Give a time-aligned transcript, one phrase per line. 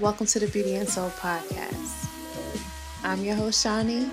[0.00, 2.08] Welcome to the Beauty and Soul podcast.
[3.04, 4.10] I'm your host, Shawnee,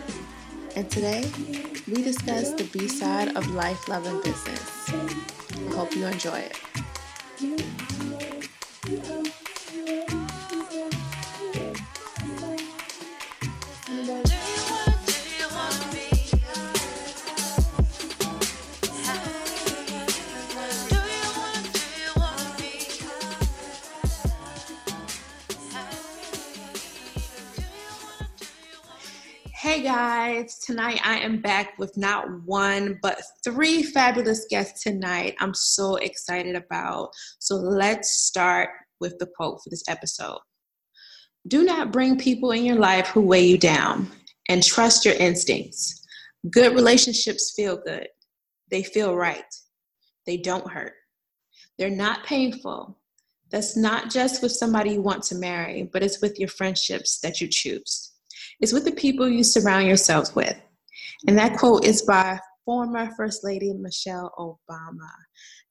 [0.75, 1.32] and today
[1.88, 4.89] we discuss the B side of life, love, and business.
[4.89, 7.77] I hope you enjoy it.
[30.68, 35.36] Tonight I am back with not one but three fabulous guests tonight.
[35.40, 37.12] I'm so excited about.
[37.40, 40.40] So let's start with the quote for this episode.
[41.48, 44.12] Do not bring people in your life who weigh you down
[44.50, 46.06] and trust your instincts.
[46.52, 48.09] Good relationships feel good,
[48.70, 49.45] they feel right,
[50.26, 50.95] they don't hurt,
[51.78, 53.00] they're not painful.
[53.50, 57.40] That's not just with somebody you want to marry, but it's with your friendships that
[57.40, 58.17] you choose.
[58.59, 60.56] It's with the people you surround yourselves with.
[61.28, 65.12] And that quote is by former First Lady Michelle Obama.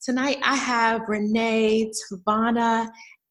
[0.01, 2.89] Tonight I have Renee, Tavana,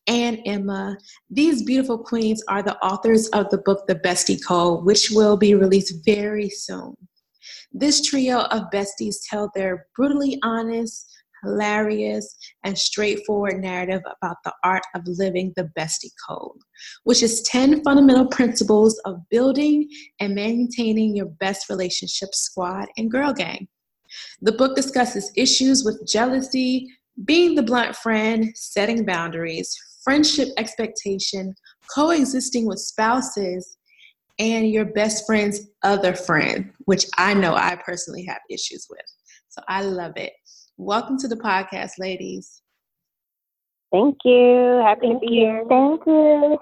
[0.07, 0.97] and Emma.
[1.29, 5.55] These beautiful queens are the authors of the book The Bestie Code, which will be
[5.55, 6.93] released very soon.
[7.71, 11.09] This trio of besties tell their brutally honest,
[11.45, 16.57] hilarious, and straightforward narrative about the art of living the bestie code,
[17.03, 19.87] which is 10 fundamental principles of building
[20.19, 23.67] and maintaining your best relationship squad and girl gang.
[24.41, 26.87] The book discusses issues with jealousy,
[27.23, 31.53] being the blunt friend, setting boundaries, friendship expectation,
[31.93, 33.77] coexisting with spouses,
[34.39, 39.05] and your best friend's other friend, which I know I personally have issues with.
[39.49, 40.33] So I love it.
[40.77, 42.61] Welcome to the podcast, ladies.
[43.93, 44.81] Thank you.
[44.83, 45.39] Happy Thank to be you.
[45.39, 45.65] here.
[45.69, 46.57] Thank you.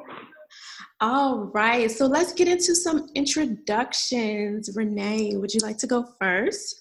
[1.02, 1.90] All right.
[1.90, 4.70] So let's get into some introductions.
[4.76, 6.80] Renee, would you like to go first?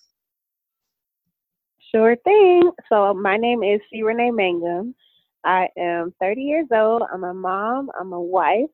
[1.91, 2.71] Sure thing.
[2.91, 4.03] So my name is C.
[4.03, 4.95] Renee Mangum.
[5.43, 7.03] I am 30 years old.
[7.11, 7.89] I'm a mom.
[7.99, 8.69] I'm a wife.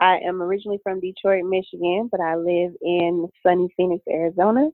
[0.00, 4.70] I am originally from Detroit, Michigan, but I live in sunny Phoenix, Arizona.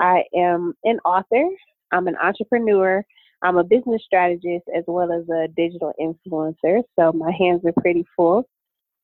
[0.00, 1.46] I am an author.
[1.92, 3.04] I'm an entrepreneur.
[3.42, 6.82] I'm a business strategist as well as a digital influencer.
[6.98, 8.48] So my hands are pretty full.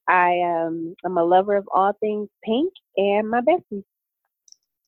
[0.09, 3.83] I am I'm a lover of all things pink and my bestie.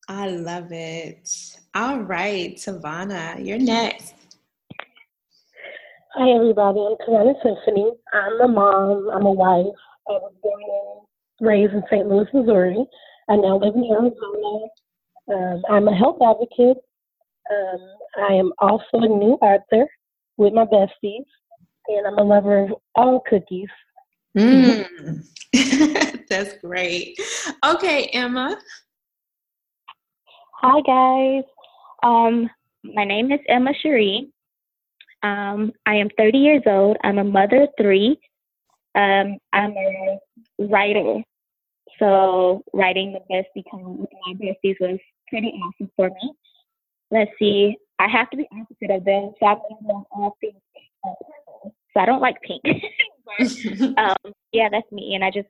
[0.08, 1.28] I love it.
[1.74, 4.14] All right, Savannah, you're next.
[6.14, 7.92] Hi everybody, I'm Savannah Symphony.
[8.12, 9.66] I'm a mom, I'm a wife.
[10.08, 10.62] I was born
[11.40, 12.06] and raised in St.
[12.06, 12.84] Louis, Missouri.
[13.28, 14.68] I now live in Arizona.
[15.30, 16.78] Um, I'm a health advocate
[17.50, 17.80] um,
[18.28, 19.86] I am also a new author
[20.36, 21.24] with my besties,
[21.88, 23.68] and I'm a lover of all cookies.
[24.36, 25.24] Mm.
[26.28, 27.18] That's great.
[27.64, 28.58] Okay, Emma.
[30.60, 31.44] Hi, guys.
[32.02, 32.50] Um,
[32.84, 34.30] my name is Emma Cherie.
[35.22, 36.96] Um, I am 30 years old.
[37.02, 38.20] I'm a mother of three.
[38.94, 40.18] Um, I'm a
[40.58, 41.22] writer.
[41.98, 46.34] So, writing the bestie with my besties was pretty awesome for me
[47.10, 49.32] let's see, I have to be opposite of them.
[49.40, 50.54] So I'm on all things
[51.02, 51.74] purple.
[51.94, 52.62] So I don't like pink.
[53.26, 55.14] but, um, yeah, that's me.
[55.14, 55.48] And I just,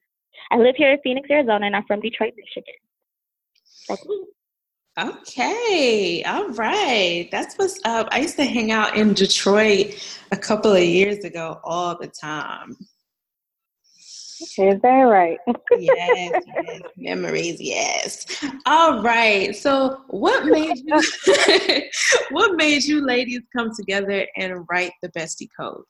[0.51, 2.75] I live here in Phoenix, Arizona, and I'm from Detroit, Michigan.
[3.89, 4.25] That's me.
[4.99, 7.29] Okay, all right.
[7.31, 8.09] That's what's up.
[8.11, 9.95] I used to hang out in Detroit
[10.33, 12.77] a couple of years ago all the time.
[14.41, 15.39] Is that right?
[15.79, 18.27] yes, yes, memories, yes.
[18.67, 19.55] All right.
[19.55, 21.83] So, what made you
[22.31, 25.83] what made you ladies come together and write the Bestie Code?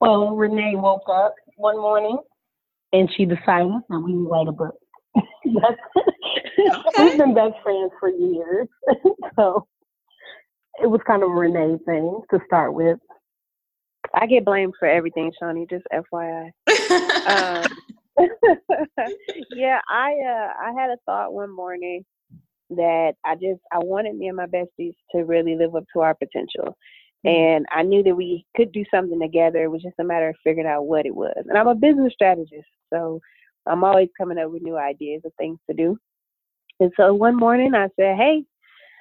[0.00, 2.18] Well, Renee woke up one morning
[2.92, 4.74] and she decided that we would write a book.
[5.16, 7.04] okay.
[7.04, 8.68] We've been best friends for years,
[9.36, 9.66] so
[10.82, 12.98] it was kind of a Renee thing to start with.
[14.14, 15.66] I get blamed for everything, Shawnee.
[15.68, 16.50] Just FYI.
[17.26, 17.66] um,
[19.54, 22.04] yeah, I uh, I had a thought one morning
[22.70, 26.14] that I just I wanted me and my besties to really live up to our
[26.14, 26.76] potential.
[27.24, 27.28] Mm-hmm.
[27.28, 29.62] And I knew that we could do something together.
[29.62, 31.44] It was just a matter of figuring out what it was.
[31.48, 33.20] And I'm a business strategist, so
[33.66, 35.96] I'm always coming up with new ideas of things to do.
[36.80, 38.44] And so one morning I said, Hey,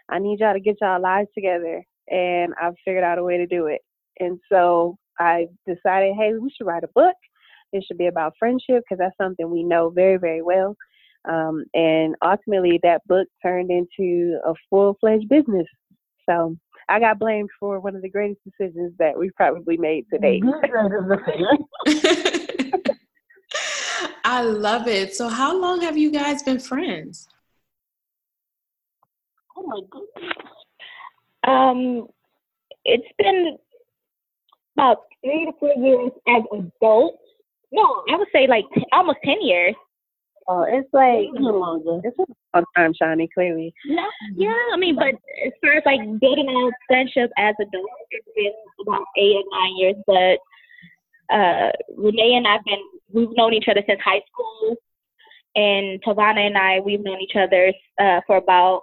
[0.09, 1.83] I need y'all to get y'all lives together.
[2.09, 3.81] And I've figured out a way to do it.
[4.19, 7.15] And so I decided, hey, we should write a book.
[7.73, 10.75] It should be about friendship because that's something we know very, very well.
[11.29, 15.67] Um, and ultimately, that book turned into a full fledged business.
[16.27, 16.57] So
[16.89, 20.41] I got blamed for one of the greatest decisions that we've probably made today.
[24.23, 25.15] I love it.
[25.15, 27.27] So, how long have you guys been friends?
[29.55, 30.33] Oh my goodness.
[31.43, 32.07] Um,
[32.85, 33.57] it's been
[34.81, 37.17] about three to four years as adults.
[37.71, 39.75] No, I would say like t- almost ten years.
[40.47, 42.01] Oh, it's like A little longer.
[42.03, 42.25] it's a
[42.57, 43.29] long time, Shawnee.
[43.33, 44.03] Clearly, No,
[44.35, 45.13] yeah, I mean, but
[45.45, 48.51] as far as like building a friendship as adults, it's been
[48.81, 49.95] about eight or nine years.
[50.07, 52.79] But uh, Renee and I've been
[53.13, 54.75] we've known each other since high school,
[55.55, 58.81] and Tavana and I we've known each other uh, for about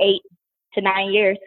[0.00, 0.22] eight
[0.74, 1.38] to nine years.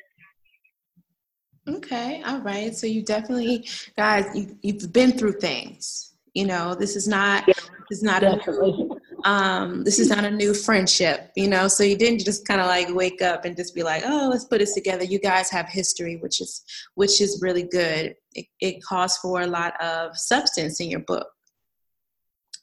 [1.77, 2.75] Okay, all right.
[2.75, 6.13] So you definitely, guys, you, you've been through things.
[6.33, 7.53] You know, this is not Yeah.
[7.89, 8.89] this is not a Definitely.
[9.25, 11.31] um this is not a new friendship.
[11.35, 14.03] You know, so you didn't just kind of like wake up and just be like,
[14.05, 15.03] oh, let's put this together.
[15.03, 16.63] You guys have history, which is
[16.95, 18.15] which is really good.
[18.33, 21.27] It, it calls for a lot of substance in your book.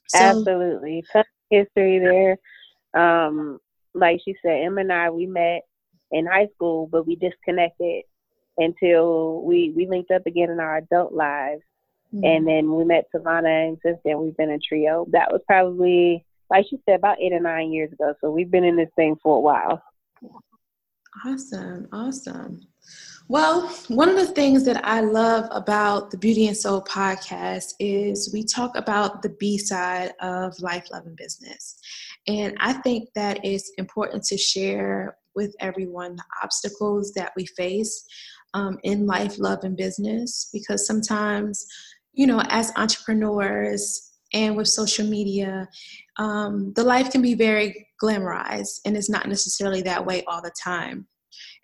[0.07, 1.03] So, absolutely,
[1.51, 2.37] history there.
[2.95, 3.59] Um,
[3.93, 5.61] like she said, Emma and I we met
[6.11, 8.03] in high school, but we disconnected
[8.59, 11.63] until we we linked up again in our adult lives.
[12.13, 15.05] mm, and then we met Savannah, and since then we've been a trio.
[15.11, 18.13] That was probably, like she said, about eight or nine years ago.
[18.21, 19.81] So we've been in this thing for a while.
[21.25, 22.61] Awesome, awesome.
[23.27, 28.31] Well, one of the things that I love about the Beauty and Soul podcast is
[28.33, 31.77] we talk about the B side of life, love, and business.
[32.27, 38.03] And I think that it's important to share with everyone the obstacles that we face
[38.53, 41.65] um, in life, love, and business because sometimes,
[42.13, 45.67] you know, as entrepreneurs and with social media,
[46.17, 50.51] um, the life can be very glamorized and it's not necessarily that way all the
[50.61, 51.07] time.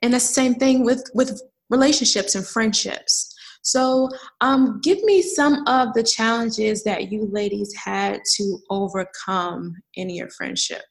[0.01, 3.31] And the same thing with with relationships and friendships.
[3.63, 4.09] So
[4.41, 10.29] um, give me some of the challenges that you ladies had to overcome in your
[10.29, 10.83] friendship.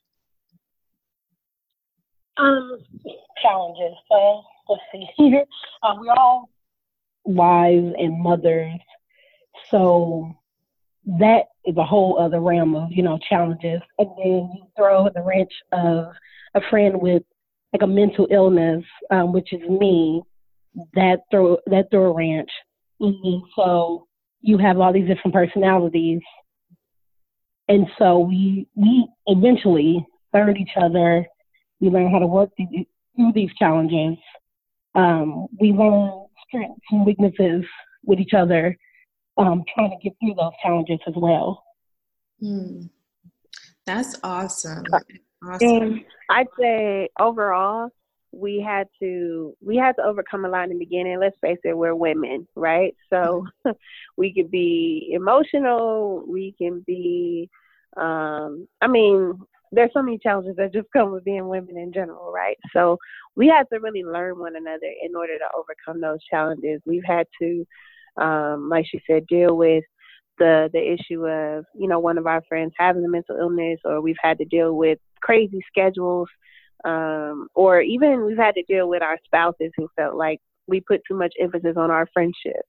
[2.36, 2.78] Um,
[3.40, 3.94] challenges.
[4.10, 4.42] So
[5.82, 6.48] Uh, we're all
[7.24, 8.80] wives and mothers,
[9.70, 10.34] so
[11.04, 13.82] that is a whole other realm of you know challenges.
[13.98, 16.06] And then you throw the wrench of
[16.54, 17.22] a friend with
[17.74, 20.22] like a mental illness, um, which is me.
[20.94, 22.50] That throw that throw a wrench.
[23.00, 24.06] And so
[24.40, 26.20] you have all these different personalities,
[27.68, 31.26] and so we we eventually third each other
[31.84, 34.18] we learn how to work through these challenges.
[34.94, 37.64] Um, we learn strengths and weaknesses
[38.04, 38.76] with each other,
[39.36, 41.64] um, trying to get through those challenges as well.
[42.40, 42.86] Hmm.
[43.86, 44.98] that's awesome Uh,
[45.44, 47.90] awesome And I'd say overall,
[48.32, 51.20] we had to we had to overcome a lot in the beginning.
[51.20, 52.94] Let's face it, we're women, right?
[53.10, 53.46] So
[54.16, 56.24] we could be emotional.
[56.26, 57.50] We can be.
[57.96, 59.38] Um, I mean,
[59.74, 62.56] there's so many challenges that just come with being women in general, right?
[62.72, 62.98] So
[63.36, 66.80] we had to really learn one another in order to overcome those challenges.
[66.86, 67.66] We've had to,
[68.22, 69.84] um, like she said, deal with
[70.38, 74.00] the the issue of you know one of our friends having a mental illness, or
[74.00, 76.28] we've had to deal with crazy schedules,
[76.84, 81.02] um, or even we've had to deal with our spouses who felt like we put
[81.06, 82.62] too much emphasis on our friendship.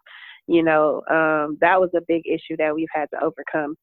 [0.47, 3.75] You know, um, that was a big issue that we've had to overcome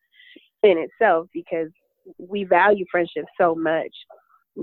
[0.62, 1.68] in itself because
[2.18, 3.92] we value friendship so much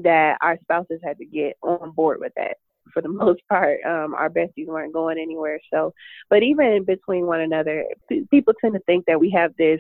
[0.04, 2.58] that our spouses had to get on board with that
[2.94, 3.80] for the most part.
[3.86, 5.60] Um, our besties weren't going anywhere.
[5.74, 5.94] So,
[6.30, 9.80] but even between one another, p- people tend to think that we have this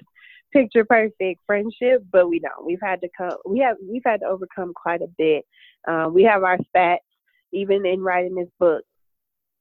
[0.51, 2.65] picture perfect friendship, but we don't.
[2.65, 3.37] We've had to come.
[3.45, 5.45] We have we've had to overcome quite a bit.
[5.87, 7.03] Uh, we have our spats,
[7.51, 8.83] even in writing this book.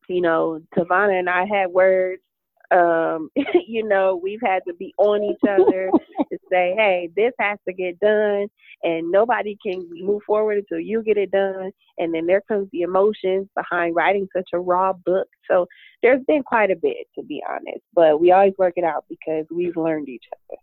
[0.08, 2.22] You know, Tavana and I had words.
[2.70, 3.30] Um,
[3.66, 5.90] you know, we've had to be on each other
[6.30, 8.48] to say, hey, this has to get done,
[8.82, 11.70] and nobody can move forward until you get it done.
[11.98, 15.28] And then there comes the emotions behind writing such a raw book.
[15.50, 15.66] So
[16.02, 19.46] there's been quite a bit, to be honest, but we always work it out because
[19.50, 20.58] we've learned each other.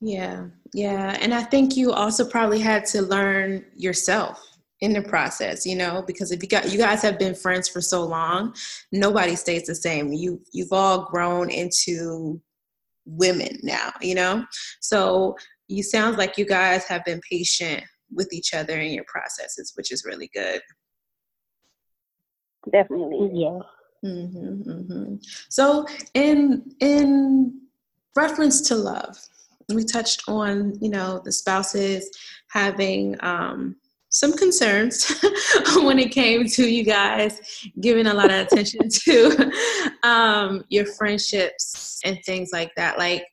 [0.00, 1.16] Yeah, yeah.
[1.20, 6.04] And I think you also probably had to learn yourself in the process, you know,
[6.06, 8.54] because if you got you guys have been friends for so long,
[8.92, 10.12] nobody stays the same.
[10.12, 12.40] You you've all grown into
[13.06, 14.44] women now, you know?
[14.80, 17.82] So you sounds like you guys have been patient
[18.12, 20.60] with each other in your processes, which is really good.
[22.72, 23.30] Definitely.
[23.32, 23.58] Yeah.
[24.02, 25.14] hmm hmm
[25.48, 27.60] So, in in
[28.16, 29.16] reference to love,
[29.72, 32.10] we touched on you know the spouses
[32.50, 33.76] having um,
[34.10, 35.22] some concerns
[35.76, 37.40] when it came to you guys
[37.80, 39.52] giving a lot of attention to
[40.02, 42.98] um, your friendships and things like that.
[42.98, 43.24] Like,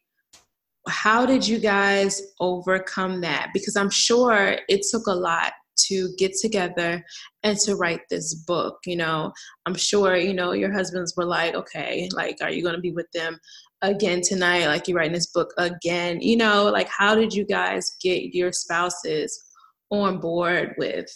[0.87, 3.49] how did you guys overcome that?
[3.53, 7.03] Because I'm sure it took a lot to get together
[7.43, 9.31] and to write this book you know
[9.65, 12.91] i'm sure you know your husbands were like okay like are you going to be
[12.91, 13.37] with them
[13.81, 17.97] again tonight like you're writing this book again you know like how did you guys
[18.01, 19.43] get your spouses
[19.89, 21.09] on board with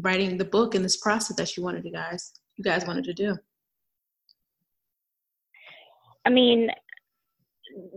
[0.00, 3.12] writing the book and this process that you wanted to guys you guys wanted to
[3.12, 3.36] do
[6.24, 6.68] i mean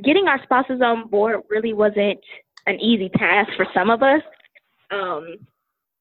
[0.04, 2.20] getting our spouses on board really wasn't
[2.66, 4.22] an easy task for some of us
[4.92, 5.38] um,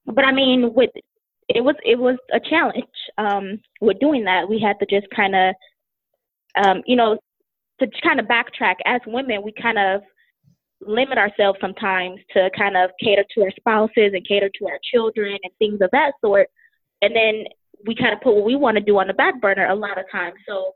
[0.06, 0.90] but I mean, with
[1.48, 2.84] it was it was a challenge
[3.18, 4.48] um, with doing that.
[4.48, 5.54] We had to just kind of,
[6.56, 7.18] um, you know,
[7.80, 8.76] to kind of backtrack.
[8.84, 10.02] As women, we kind of
[10.86, 15.38] limit ourselves sometimes to kind of cater to our spouses and cater to our children
[15.42, 16.48] and things of that sort.
[17.02, 17.44] And then
[17.86, 19.98] we kind of put what we want to do on the back burner a lot
[19.98, 20.34] of times.
[20.48, 20.72] So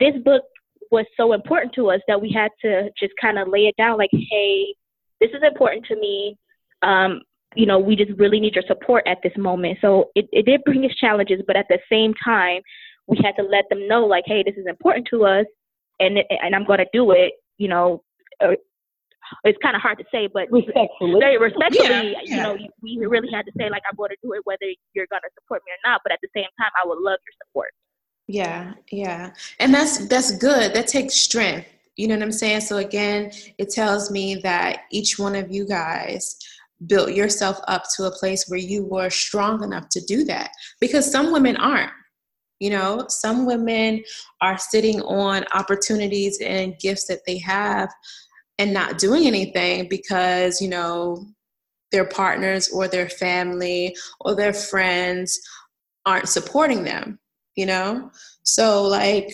[0.00, 0.42] this book
[0.90, 3.98] was so important to us that we had to just kind of lay it down
[3.98, 4.74] like, hey,
[5.20, 6.36] this is important to me.
[6.82, 7.22] Um,
[7.54, 9.78] you know, we just really need your support at this moment.
[9.80, 12.60] So it, it did bring us challenges, but at the same time,
[13.06, 15.44] we had to let them know, like, hey, this is important to us,
[16.00, 17.32] and and I'm going to do it.
[17.58, 18.02] You know,
[19.44, 22.20] it's kind of hard to say, but respectfully, very respectfully, yeah, yeah.
[22.24, 25.06] you know, we really had to say, like, I'm going to do it, whether you're
[25.10, 26.00] going to support me or not.
[26.04, 27.70] But at the same time, I would love your support.
[28.26, 30.74] Yeah, yeah, and that's that's good.
[30.74, 31.68] That takes strength.
[31.96, 32.62] You know what I'm saying?
[32.62, 36.36] So again, it tells me that each one of you guys
[36.86, 40.50] built yourself up to a place where you were strong enough to do that
[40.80, 41.92] because some women aren't
[42.60, 44.02] you know some women
[44.40, 47.88] are sitting on opportunities and gifts that they have
[48.58, 51.26] and not doing anything because you know
[51.92, 55.38] their partners or their family or their friends
[56.06, 57.18] aren't supporting them
[57.56, 58.10] you know
[58.42, 59.32] so like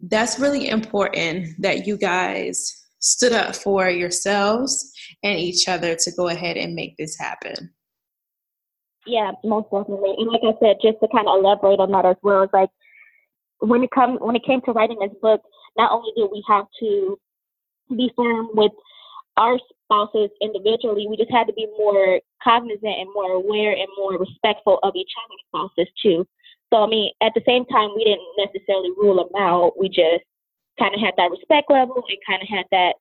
[0.00, 6.28] that's really important that you guys stood up for yourselves and each other to go
[6.28, 7.72] ahead and make this happen.
[9.06, 10.14] Yeah, most definitely.
[10.18, 12.68] And like I said, just to kind of elaborate on that as well, is like
[13.60, 15.40] when it come when it came to writing this book,
[15.76, 17.18] not only did we have to
[17.96, 18.72] be firm with
[19.36, 24.18] our spouses individually, we just had to be more cognizant and more aware and more
[24.18, 26.26] respectful of each other's spouses too.
[26.72, 29.78] So I mean, at the same time, we didn't necessarily rule them out.
[29.78, 30.24] We just
[30.78, 32.94] kind of had that respect level and kind of had that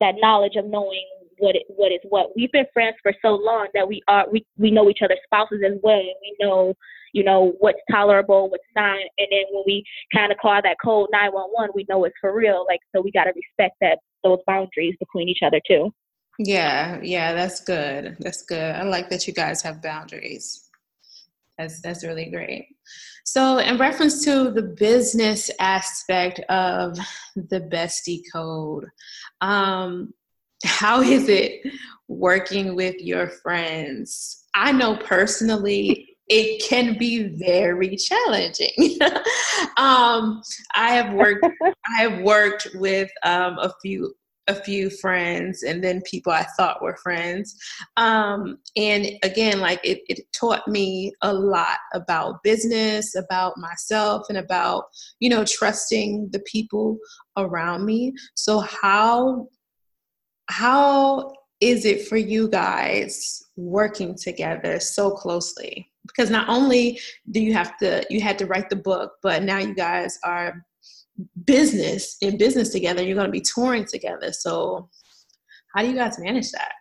[0.00, 1.06] that knowledge of knowing
[1.38, 2.30] what it, what is what.
[2.36, 5.62] We've been friends for so long that we are we, we know each other's spouses
[5.64, 5.98] as well.
[5.98, 6.74] We know
[7.12, 9.84] you know what's tolerable, what's not, and then when we
[10.14, 12.64] kind of call that code nine one one, we know it's for real.
[12.68, 15.92] Like so, we got to respect that those boundaries between each other too.
[16.38, 18.16] Yeah, yeah, that's good.
[18.20, 18.74] That's good.
[18.74, 20.68] I like that you guys have boundaries.
[21.58, 22.68] That's that's really great.
[23.24, 26.98] So, in reference to the business aspect of
[27.34, 28.86] the Bestie Code,
[29.40, 30.12] um,
[30.64, 31.62] how is it
[32.08, 34.44] working with your friends?
[34.54, 38.98] I know personally it can be very challenging.
[39.76, 40.42] um,
[40.74, 41.46] I have worked.
[41.64, 44.14] I have worked with um, a few
[44.48, 47.56] a few friends and then people I thought were friends.
[47.96, 54.38] Um, and again, like it, it taught me a lot about business, about myself, and
[54.38, 54.84] about,
[55.18, 56.98] you know, trusting the people
[57.36, 58.12] around me.
[58.34, 59.48] So how
[60.48, 65.90] how is it for you guys working together so closely?
[66.06, 69.58] Because not only do you have to you had to write the book, but now
[69.58, 70.64] you guys are
[71.44, 73.02] business in business together.
[73.02, 74.32] You're going to be touring together.
[74.32, 74.88] So,
[75.74, 76.72] how do you guys manage that?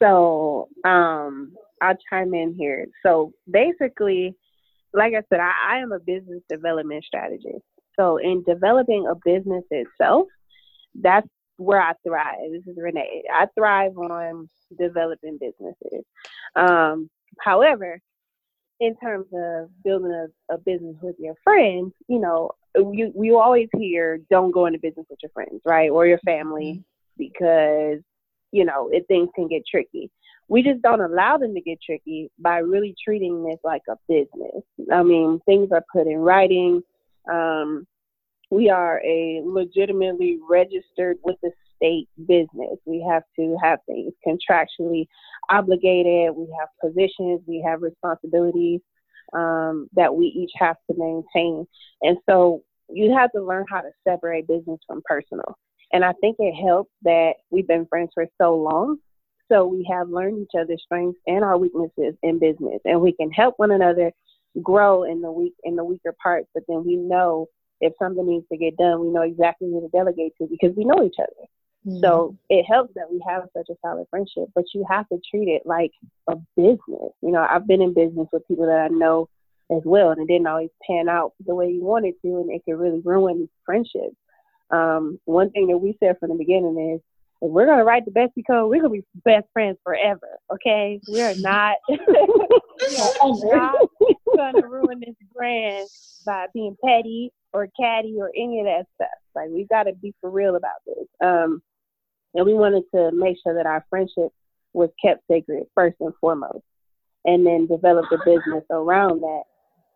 [0.00, 2.86] So, um, I'll chime in here.
[3.04, 4.34] So, basically,
[4.92, 7.64] like I said, I, I am a business development strategist.
[7.98, 10.26] So, in developing a business itself,
[11.00, 11.28] that's
[11.62, 12.50] where I thrive.
[12.50, 13.24] This is Renee.
[13.32, 16.04] I thrive on developing businesses.
[16.56, 18.00] Um, however,
[18.80, 23.68] in terms of building a, a business with your friends, you know, you you always
[23.76, 26.82] hear don't go into business with your friends, right, or your family, mm-hmm.
[27.16, 28.02] because
[28.50, 30.10] you know it, things can get tricky.
[30.48, 34.64] We just don't allow them to get tricky by really treating this like a business.
[34.92, 36.82] I mean, things are put in writing.
[37.30, 37.86] Um,
[38.52, 42.78] we are a legitimately registered with the state business.
[42.84, 45.06] We have to have things contractually
[45.48, 46.36] obligated.
[46.36, 47.40] We have positions.
[47.46, 48.80] We have responsibilities
[49.32, 51.66] um, that we each have to maintain.
[52.02, 55.56] And so you have to learn how to separate business from personal.
[55.94, 58.98] And I think it helps that we've been friends for so long.
[59.50, 63.30] So we have learned each other's strengths and our weaknesses in business, and we can
[63.30, 64.12] help one another
[64.62, 66.48] grow in the weak in the weaker parts.
[66.52, 67.48] But then we know
[67.82, 70.84] if something needs to get done, we know exactly who to delegate to because we
[70.84, 71.48] know each other.
[71.86, 72.00] Mm-hmm.
[72.00, 75.48] So it helps that we have such a solid friendship, but you have to treat
[75.48, 75.90] it like
[76.30, 77.12] a business.
[77.20, 79.28] You know, I've been in business with people that I know
[79.70, 82.62] as well, and it didn't always pan out the way you wanted to, and it
[82.64, 84.14] could really ruin friendships.
[84.70, 87.00] Um, one thing that we said from the beginning is
[87.42, 90.38] if we're gonna write the bestie code, we're gonna be best friends forever.
[90.52, 91.78] Okay, we are not,
[93.48, 95.88] not gonna ruin this brand
[96.24, 99.08] by being petty or caddy or any of that stuff.
[99.34, 101.06] Like we've got to be for real about this.
[101.22, 101.62] Um,
[102.34, 104.32] and we wanted to make sure that our friendship
[104.72, 106.64] was kept sacred first and foremost,
[107.24, 109.42] and then develop a business around that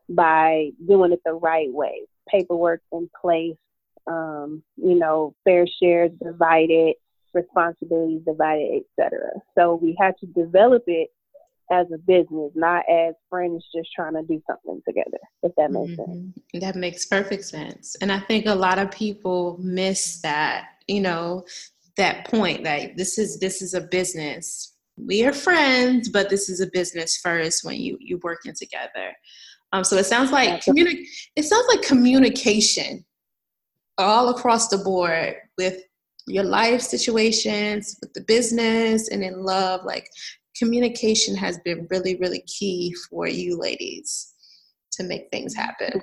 [0.08, 2.02] by doing it the right way.
[2.28, 3.56] Paperwork in place,
[4.06, 6.94] um, you know, fair shares divided,
[7.32, 9.18] responsibilities divided, etc.
[9.56, 11.08] So we had to develop it
[11.70, 15.92] as a business, not as friends just trying to do something together, if that makes
[15.92, 16.12] mm-hmm.
[16.12, 16.62] sense.
[16.62, 17.96] That makes perfect sense.
[18.00, 21.44] And I think a lot of people miss that, you know,
[21.96, 24.74] that point that this is this is a business.
[24.96, 29.12] We are friends, but this is a business first when you you working together.
[29.72, 33.04] Um, so it sounds like communi- it sounds like communication
[33.98, 35.80] all across the board with
[36.26, 39.84] your life situations, with the business, and in love.
[39.84, 40.08] Like
[40.58, 44.34] communication has been really, really key for you ladies
[44.92, 46.00] to make things happen.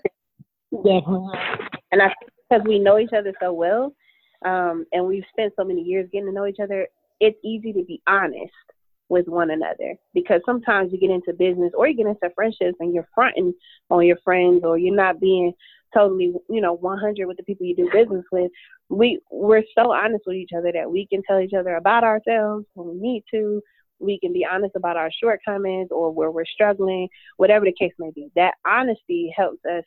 [0.71, 1.37] Definitely.
[1.91, 3.95] And I think because we know each other so well,
[4.45, 6.87] um, and we've spent so many years getting to know each other,
[7.19, 8.51] it's easy to be honest
[9.09, 12.93] with one another because sometimes you get into business or you get into friendships and
[12.93, 13.53] you're fronting
[13.89, 15.53] on your friends or you're not being
[15.93, 18.51] totally, you know, 100 with the people you do business with.
[18.89, 22.65] We we're so honest with each other that we can tell each other about ourselves
[22.73, 23.61] when we need to
[23.99, 27.07] we can be honest about our shortcomings or where we're struggling,
[27.37, 28.29] whatever the case may be.
[28.35, 29.83] That honesty helps us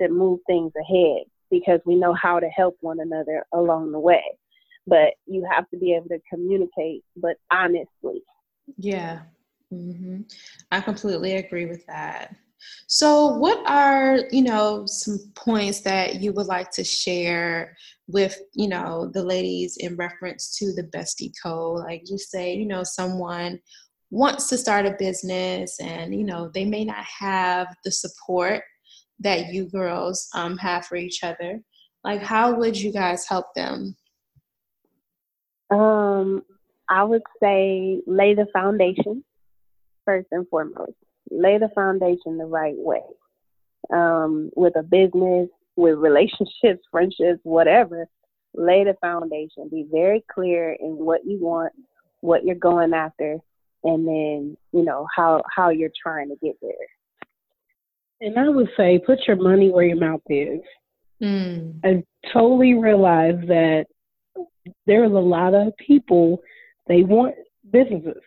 [0.00, 4.22] to move things ahead because we know how to help one another along the way.
[4.86, 8.22] But you have to be able to communicate, but honestly.
[8.76, 9.20] Yeah.
[9.72, 10.22] Mm-hmm.
[10.72, 12.34] I completely agree with that.
[12.86, 18.68] So, what are, you know, some points that you would like to share with, you
[18.68, 21.80] know, the ladies in reference to the bestie code?
[21.80, 23.60] Like you say, you know, someone
[24.10, 28.62] wants to start a business and, you know, they may not have the support
[29.20, 31.60] that you girls um, have for each other.
[32.02, 33.96] Like, how would you guys help them?
[35.70, 36.42] Um,
[36.88, 39.24] I would say lay the foundation
[40.04, 40.96] first and foremost
[41.30, 43.02] lay the foundation the right way
[43.92, 48.06] um, with a business, with relationships, friendships, whatever.
[48.54, 49.68] Lay the foundation.
[49.70, 51.72] Be very clear in what you want,
[52.20, 53.38] what you're going after,
[53.84, 56.72] and then you know how how you're trying to get there.
[58.20, 60.60] And I would say, put your money where your mouth is.
[61.22, 61.78] Mm.
[61.84, 63.86] I totally realize that
[64.86, 66.42] there's a lot of people
[66.88, 67.34] they want
[67.70, 68.20] businesses.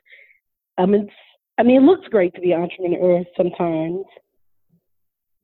[0.78, 1.10] I mean,
[1.58, 4.06] I mean, it looks great to be an entrepreneur sometimes,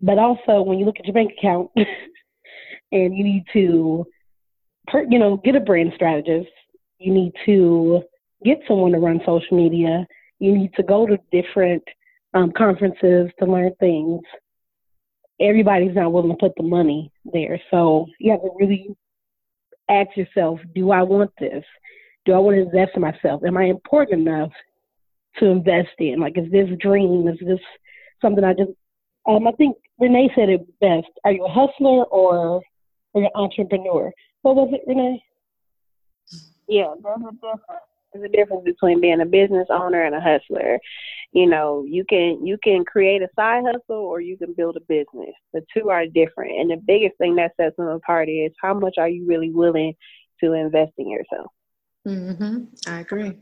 [0.01, 1.69] but also when you look at your bank account
[2.91, 4.05] and you need to,
[5.09, 6.49] you know, get a brand strategist,
[6.97, 8.01] you need to
[8.43, 10.05] get someone to run social media,
[10.39, 11.83] you need to go to different
[12.33, 14.21] um, conferences to learn things.
[15.39, 18.95] Everybody's not willing to put the money there, so you have to really
[19.89, 21.63] ask yourself: Do I want this?
[22.25, 23.41] Do I want to invest in myself?
[23.45, 24.51] Am I important enough
[25.39, 26.19] to invest in?
[26.19, 27.27] Like, is this dream?
[27.27, 27.59] Is this
[28.21, 28.71] something I just?
[29.27, 31.11] Um, I think Renee said it best.
[31.25, 32.61] Are you a hustler or
[33.13, 34.11] are you an entrepreneur?
[34.41, 35.21] What was it, Renee?
[36.67, 37.83] Yeah, there's a difference.
[38.13, 40.79] There's a difference between being a business owner and a hustler.
[41.31, 44.81] You know, you can you can create a side hustle or you can build a
[44.81, 45.35] business.
[45.53, 48.95] The two are different, and the biggest thing that sets them apart is how much
[48.97, 49.93] are you really willing
[50.43, 51.51] to invest in yourself.
[52.07, 52.67] Mhm.
[52.87, 53.33] I agree.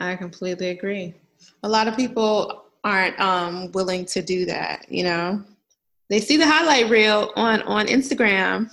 [0.00, 1.14] I completely agree.
[1.62, 5.42] A lot of people aren't um, willing to do that, you know.
[6.10, 8.70] They see the highlight reel on on Instagram,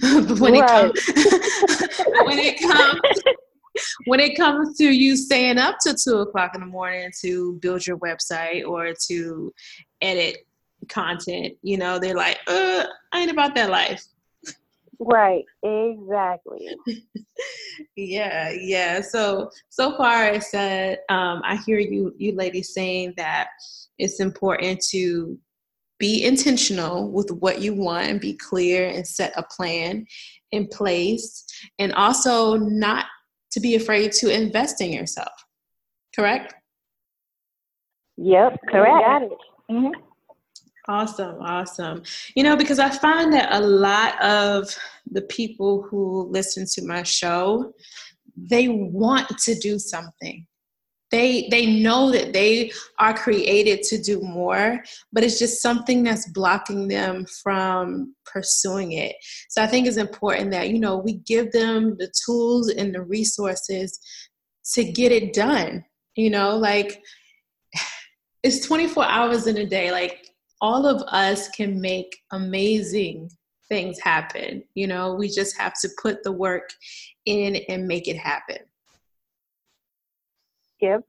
[0.00, 0.92] but when right.
[0.94, 3.00] it comes when it comes
[4.06, 7.86] when it comes to you staying up to two o'clock in the morning to build
[7.86, 9.52] your website or to
[10.00, 10.46] edit
[10.88, 14.04] content, you know, they're like, uh, I ain't about that life.
[14.98, 16.68] Right, exactly.
[17.96, 19.00] yeah, yeah.
[19.00, 23.48] So so far I said um, I hear you you ladies saying that
[23.98, 25.38] it's important to
[25.98, 30.06] be intentional with what you want and be clear and set a plan
[30.52, 31.44] in place
[31.78, 33.06] and also not
[33.52, 35.32] to be afraid to invest in yourself.
[36.14, 36.54] Correct?
[38.18, 39.06] Yep, correct.
[39.06, 39.30] Got it.
[39.70, 40.05] Mm-hmm.
[40.88, 42.02] Awesome, awesome.
[42.36, 44.68] You know, because I find that a lot of
[45.10, 47.72] the people who listen to my show,
[48.36, 50.46] they want to do something.
[51.10, 56.28] They they know that they are created to do more, but it's just something that's
[56.30, 59.14] blocking them from pursuing it.
[59.48, 63.02] So I think it's important that, you know, we give them the tools and the
[63.02, 63.98] resources
[64.74, 65.84] to get it done.
[66.16, 67.00] You know, like
[68.42, 69.92] it's 24 hours in a day.
[69.92, 70.26] Like
[70.60, 73.30] all of us can make amazing
[73.68, 74.62] things happen.
[74.74, 76.70] You know, we just have to put the work
[77.24, 78.58] in and make it happen.
[80.80, 81.02] Yep.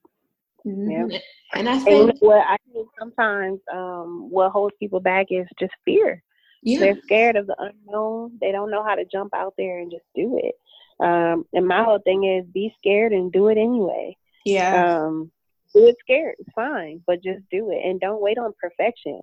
[0.65, 1.11] Mm-hmm.
[1.11, 1.21] Yep.
[1.53, 5.73] And I think and what I think sometimes um, what holds people back is just
[5.85, 6.21] fear.
[6.63, 6.79] Yeah.
[6.79, 8.37] They're scared of the unknown.
[8.41, 10.55] They don't know how to jump out there and just do it.
[10.99, 14.17] Um, and my whole thing is be scared and do it anyway.
[14.43, 14.97] Yeah.
[15.05, 15.31] Um,
[15.73, 19.21] do it scared, it's fine, but just do it and don't wait on perfection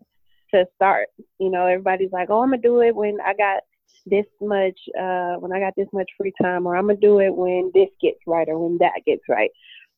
[0.54, 1.08] to start.
[1.38, 3.62] You know, everybody's like, "Oh, I'm gonna do it when I got
[4.06, 7.34] this much, uh, when I got this much free time, or I'm gonna do it
[7.34, 9.50] when this gets right or when that gets right."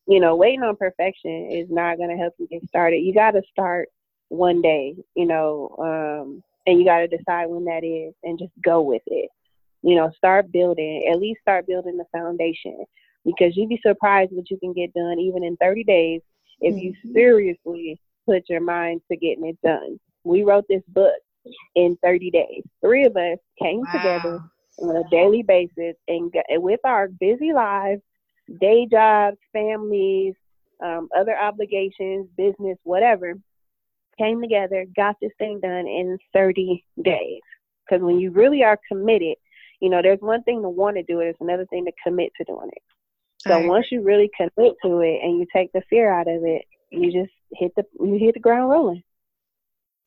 [0.07, 2.97] You know, waiting on perfection is not gonna help you get started.
[2.97, 3.89] You got to start
[4.29, 4.95] one day.
[5.15, 9.03] You know, um, and you got to decide when that is, and just go with
[9.07, 9.29] it.
[9.83, 11.07] You know, start building.
[11.11, 12.85] At least start building the foundation
[13.25, 16.21] because you'd be surprised what you can get done even in 30 days
[16.61, 16.79] if mm-hmm.
[16.79, 19.99] you seriously put your mind to getting it done.
[20.27, 21.13] We wrote this book
[21.75, 22.63] in 30 days.
[22.81, 23.91] Three of us came wow.
[23.93, 24.39] together
[24.79, 28.01] on a daily basis and, with our busy lives,
[28.59, 30.35] day jobs, families,
[30.83, 33.33] um, other obligations, business, whatever,
[34.17, 37.41] came together, got this thing done in 30 days.
[37.85, 39.37] Because when you really are committed,
[39.79, 42.31] you know, there's one thing to want to do it, it's another thing to commit
[42.37, 42.81] to doing it.
[43.47, 46.65] So once you really commit to it and you take the fear out of it,
[46.89, 49.03] you just hit the you hit the ground rolling.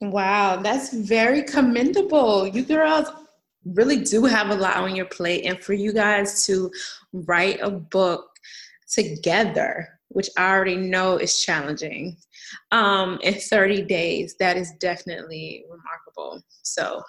[0.01, 2.47] Wow, that's very commendable.
[2.47, 3.09] You girls
[3.65, 5.45] really do have a lot on your plate.
[5.45, 6.71] And for you guys to
[7.13, 8.27] write a book
[8.89, 12.17] together, which I already know is challenging,
[12.73, 16.43] um, in 30 days, that is definitely remarkable.
[16.63, 17.03] So,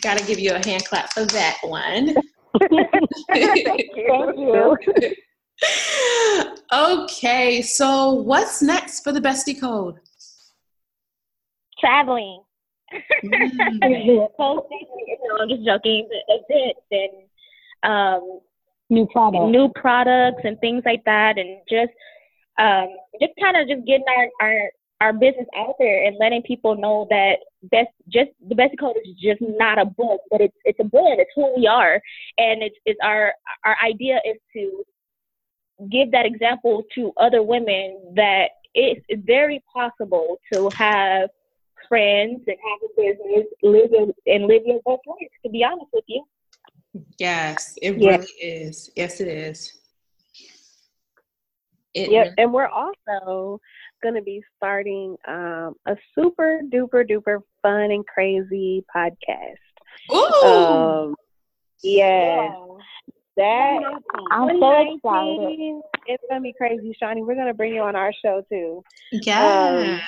[0.00, 2.14] got to give you a hand clap for that one.
[3.32, 3.66] Thank
[3.96, 4.76] you.
[6.72, 9.96] okay, so what's next for the bestie code?
[11.80, 12.42] Traveling.
[13.22, 14.28] Mm.
[14.38, 16.08] no, I'm just joking.
[16.28, 17.10] Events and
[17.84, 18.40] um,
[18.88, 21.92] new products, new products, and things like that, and just
[22.58, 22.88] um,
[23.20, 27.06] just kind of just getting our, our our business out there and letting people know
[27.10, 27.36] that
[27.70, 31.20] best just the best code is just not a book, but it's it's a brand.
[31.20, 32.00] It's who we are,
[32.38, 33.32] and it's it's our
[33.64, 34.84] our idea is to
[35.90, 41.30] give that example to other women that it's very possible to have
[41.90, 45.28] friends and have a business, live in, and live your best life.
[45.44, 46.24] To be honest with you.
[47.18, 48.18] Yes, it yes.
[48.18, 48.90] really is.
[48.96, 49.78] Yes, it is.
[51.92, 53.60] It yep, really- and we're also
[54.02, 59.56] going to be starting um, a super duper duper fun and crazy podcast.
[60.12, 60.46] Ooh.
[60.46, 61.14] Um,
[61.82, 62.52] yes.
[62.52, 62.66] Yeah.
[63.36, 63.80] That
[64.32, 65.80] I'm so excited.
[66.06, 67.22] It's gonna be crazy, Shawnee.
[67.22, 68.82] We're gonna bring you on our show too.
[69.12, 69.80] Yes.
[69.80, 70.00] Um,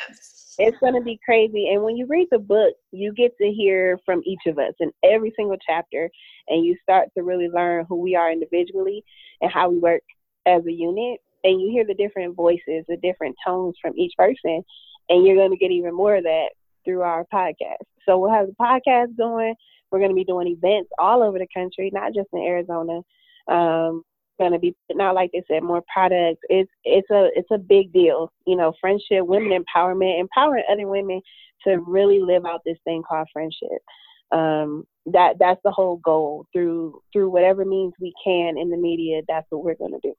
[0.59, 1.71] it's going to be crazy.
[1.71, 4.93] And when you read the book, you get to hear from each of us in
[5.03, 6.11] every single chapter,
[6.49, 9.05] and you start to really learn who we are individually
[9.41, 10.03] and how we work
[10.47, 11.21] as a unit.
[11.45, 14.63] And you hear the different voices, the different tones from each person,
[15.09, 16.51] and you're going to get even more of that
[16.85, 17.85] through our podcast.
[18.07, 19.55] So we'll have the podcast going.
[19.91, 23.01] We're going to be doing events all over the country, not just in Arizona.
[23.49, 24.03] Um,
[24.39, 27.93] going to be not like they said more products it's it's a it's a big
[27.93, 31.21] deal you know friendship women empowerment empowering other women
[31.65, 33.69] to really live out this thing called friendship
[34.33, 39.21] um that that's the whole goal through through whatever means we can in the media
[39.29, 40.15] that's what we're going to do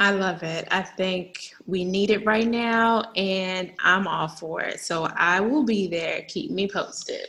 [0.00, 0.66] I love it.
[0.72, 4.80] I think we need it right now, and I'm all for it.
[4.80, 6.24] So I will be there.
[6.26, 7.28] Keep me posted.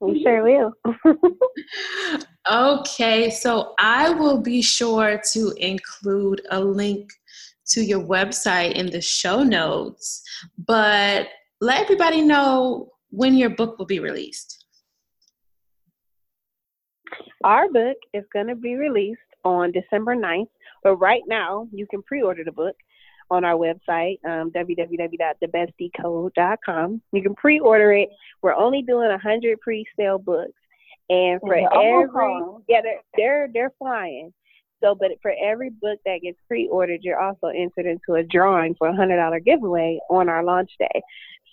[0.00, 0.72] We sure will.
[2.50, 7.10] okay, so I will be sure to include a link
[7.68, 10.22] to your website in the show notes,
[10.66, 11.28] but
[11.60, 14.64] let everybody know when your book will be released.
[17.42, 20.48] Our book is going to be released on December 9th,
[20.82, 22.76] but right now you can pre order the book
[23.30, 27.02] on our website, um, www.thebestiecode.com.
[27.12, 28.08] You can pre-order it.
[28.42, 30.52] We're only doing 100 pre-sale books.
[31.08, 31.68] And for every,
[32.68, 34.32] yeah, they're, they're, they're flying.
[34.82, 38.88] So, but for every book that gets pre-ordered, you're also entered into a drawing for
[38.88, 41.02] a hundred dollar giveaway on our launch day.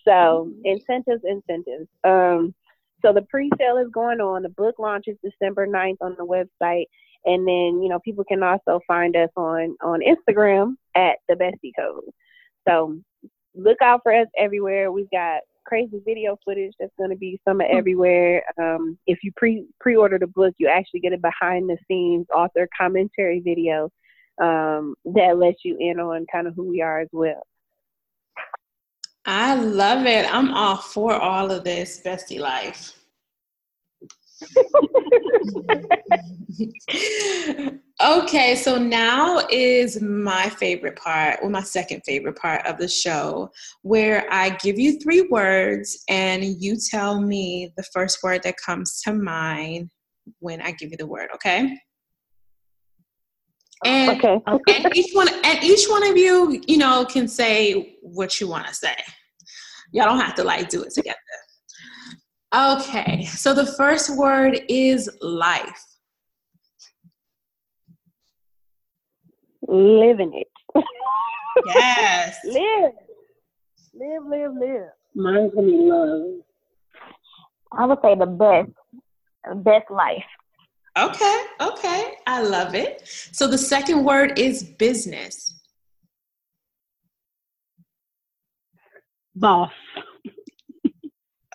[0.06, 0.66] So mm-hmm.
[0.66, 1.88] incentives, incentives.
[2.04, 2.54] Um,
[3.02, 4.44] so the pre-sale is going on.
[4.44, 6.86] The book launches December 9th on the website.
[7.26, 11.72] And then, you know, people can also find us on, on Instagram at the Bestie
[11.78, 12.04] Code.
[12.68, 12.98] So
[13.56, 14.92] look out for us everywhere.
[14.92, 17.78] We've got crazy video footage that's going to be some of hmm.
[17.78, 18.44] everywhere.
[18.62, 22.28] Um, if you pre pre order the book, you actually get a behind the scenes
[22.34, 23.90] author commentary video
[24.42, 27.44] um, that lets you in on kind of who we are as well.
[29.26, 30.26] I love it.
[30.34, 33.03] I'm all for all of this, bestie life.
[38.04, 43.50] Okay, so now is my favorite part, or my second favorite part of the show,
[43.82, 49.02] where I give you three words and you tell me the first word that comes
[49.04, 49.90] to mind
[50.40, 51.78] when I give you the word, okay?
[53.86, 54.40] And, okay.
[54.46, 58.66] and each one and each one of you, you know, can say what you want
[58.68, 58.96] to say.
[59.92, 61.18] Y'all don't have to like do it together.
[62.54, 65.84] Okay, so the first word is life.
[69.68, 70.84] Living it.
[71.66, 72.38] Yes.
[72.46, 72.92] live.
[73.96, 74.90] Live, live, live.
[75.16, 76.42] Mine's gonna be love.
[77.72, 78.70] I would say the best,
[79.64, 80.24] best life.
[80.96, 82.14] Okay, okay.
[82.28, 83.02] I love it.
[83.08, 85.60] So the second word is business.
[89.36, 89.72] Boss.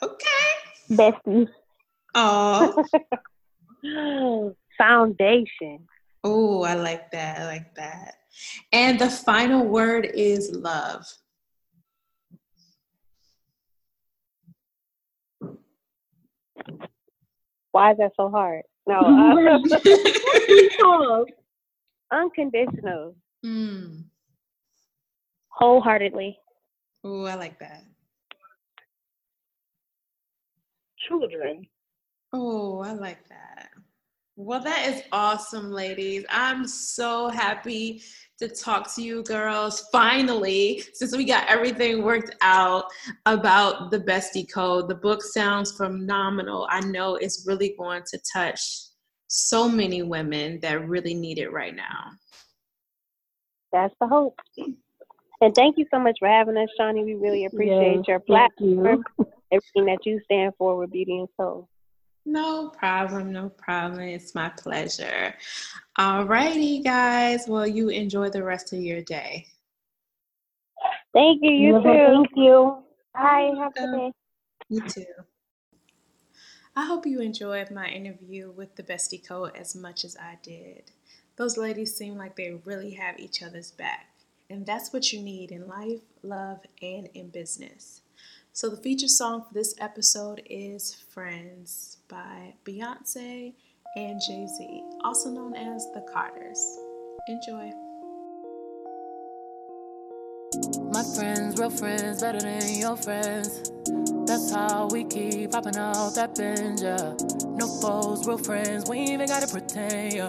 [0.03, 0.68] Okay.
[0.91, 1.49] Bestie.
[2.15, 2.85] Oh.
[4.79, 5.87] Foundation.
[6.25, 7.41] Oh, I like that.
[7.41, 8.15] I like that.
[8.73, 11.07] And the final word is love.
[17.73, 18.63] Why is that so hard?
[18.87, 19.35] No.
[20.85, 21.25] Uh,
[22.13, 23.15] unconditional.
[23.45, 24.05] Mm.
[25.51, 26.39] Wholeheartedly.
[27.05, 27.85] Oh, I like that
[31.09, 31.67] children.
[32.33, 33.71] Oh, I like that.
[34.37, 36.25] Well, that is awesome, ladies.
[36.31, 38.03] I'm so happy
[38.39, 42.85] to talk to you girls finally, since we got everything worked out
[43.27, 44.89] about the Bestie Code.
[44.89, 46.69] The book sounds phenomenal.
[46.71, 48.61] I know it's really going to touch
[49.27, 52.13] so many women that really need it right now.
[53.73, 54.39] That's the hope.
[55.41, 57.05] And thank you so much for having us, Shawnee.
[57.05, 59.27] We really appreciate yes, your platform, you.
[59.53, 61.69] everything that you stand for with Beauty and Soul.
[62.27, 64.01] No problem, no problem.
[64.03, 65.35] It's my pleasure.
[65.97, 67.47] All righty, guys.
[67.49, 69.47] Well, you enjoy the rest of your day.
[71.15, 71.51] Thank you.
[71.51, 71.83] You too.
[71.83, 72.83] Thank you.
[73.15, 73.53] Bye.
[73.59, 74.13] Have a good day.
[74.69, 75.05] You too.
[76.77, 80.91] I hope you enjoyed my interview with the Bestie Code as much as I did.
[81.37, 84.11] Those ladies seem like they really have each other's back.
[84.51, 88.01] And that's what you need in life, love, and in business.
[88.55, 93.53] So, the feature song for this episode is Friends by Beyonce
[93.95, 96.79] and Jay Z, also known as the Carters.
[97.29, 97.71] Enjoy.
[100.93, 103.71] My friends, real friends, better than your friends.
[104.29, 107.15] That's how we keep popping out that binge, yeah.
[107.57, 110.29] No foes, real friends, we ain't even gotta pretend, yeah.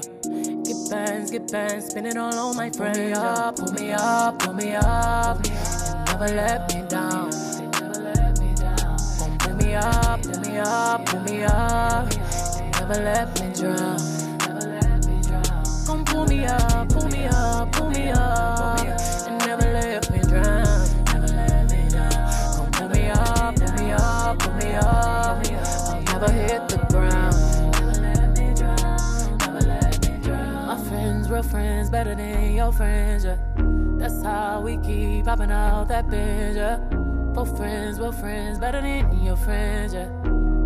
[0.64, 2.98] Get bands, get bands, spin it all on my friends.
[2.98, 5.46] Pull me up, pull me up, pull me up,
[6.08, 7.30] never let me down.
[9.20, 12.10] Gon' pull me up, pull me up, pull me up,
[12.80, 14.19] never let me drown.
[26.30, 26.89] Never hit the
[31.30, 33.38] real friends better than your friends, yeah.
[33.98, 36.78] That's how we keep popping out that binge, yeah.
[37.34, 40.10] Both friends, real friends better than your friends, yeah.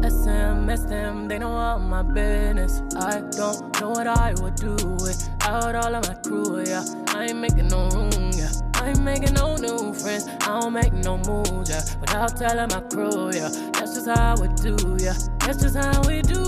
[0.02, 2.82] SM, them, they know all my business.
[2.98, 6.84] I don't know what I would do without all of my crew, yeah.
[7.08, 8.52] I ain't making no room, yeah.
[8.74, 10.28] I ain't making no new friends.
[10.28, 11.84] I don't make no moves, yeah.
[12.02, 13.50] Without telling my crew, yeah.
[13.74, 15.14] That's just how we do, yeah.
[15.40, 16.44] That's just how we do.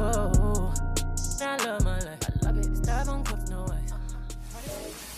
[0.00, 0.74] Oh.
[1.40, 2.18] I love my life.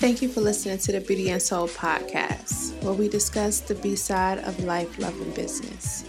[0.00, 3.96] Thank you for listening to the Beauty and Soul podcast, where we discuss the B
[3.96, 6.04] side of life, love, and business.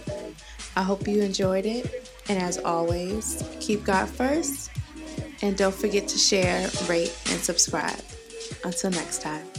[0.76, 2.10] I hope you enjoyed it.
[2.28, 4.70] And as always, keep God first.
[5.42, 8.00] And don't forget to share, rate, and subscribe.
[8.64, 9.51] Until next time.